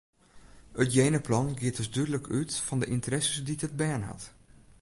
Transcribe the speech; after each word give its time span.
It 0.81 0.93
jenaplan 0.97 1.47
giet 1.59 1.77
dus 1.77 1.91
dúdlik 1.95 2.27
út 2.39 2.51
fan 2.65 2.79
de 2.81 2.87
ynteresses 2.95 3.37
dy't 3.45 3.65
it 3.67 3.77
bern 3.79 4.03
hat. 4.09 4.23